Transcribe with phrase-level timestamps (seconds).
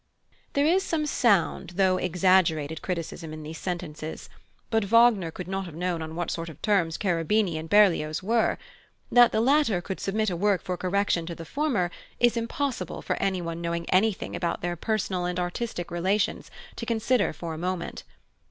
[0.53, 4.29] There is some sound though exaggerated criticism in these sentences;
[4.71, 8.57] but Wagner could not have known on what sort of terms Cherubini and Berlioz were.
[9.11, 13.15] That the latter could submit a work for correction to the former is impossible for
[13.21, 18.03] anyone knowing anything about their personal and artistic relations to consider for a moment.